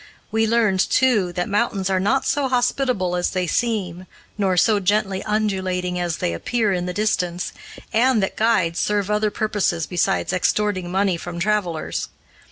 [0.31, 5.21] We learned, too, that mountains are not so hospitable as they seem nor so gently
[5.21, 7.53] undulating as they appear in the distance,
[7.93, 12.09] and that guides serve other purposes besides extorting money from travelers.